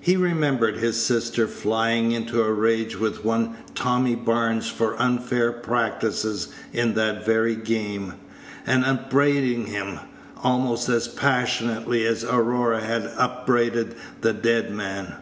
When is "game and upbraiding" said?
7.56-9.68